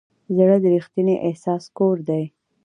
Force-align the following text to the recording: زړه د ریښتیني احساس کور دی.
زړه 0.35 0.55
د 0.63 0.65
ریښتیني 0.73 1.15
احساس 1.27 1.63
کور 1.77 1.95
دی. 2.09 2.23